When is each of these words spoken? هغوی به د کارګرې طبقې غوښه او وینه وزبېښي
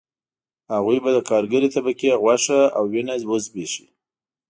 هغوی 0.73 0.97
به 1.03 1.09
د 1.15 1.19
کارګرې 1.29 1.69
طبقې 1.75 2.09
غوښه 2.21 2.59
او 2.77 2.83
وینه 2.91 3.13
وزبېښي 3.29 3.87